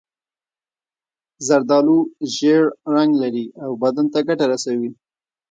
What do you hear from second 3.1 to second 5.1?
لري او بدن ته ګټه رسوي.